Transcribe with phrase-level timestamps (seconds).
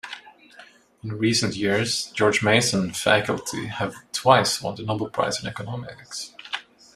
[1.03, 6.33] In recent years, George Mason faculty have twice won the Nobel Prize in Economics.